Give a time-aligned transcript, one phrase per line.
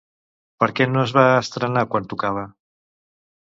[0.63, 2.49] Per què no es va estrenar quan tocava?